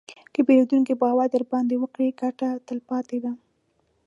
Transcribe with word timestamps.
که 0.33 0.39
پیرودونکی 0.47 0.93
باور 1.01 1.27
درباندې 1.33 1.75
وکړي، 1.79 2.07
ګټه 2.21 2.49
تلپاتې 2.67 3.17
ده. 3.23 3.31